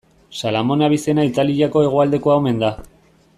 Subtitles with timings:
[0.39, 2.73] Salamone abizena Italiako hegoaldekoa omen da.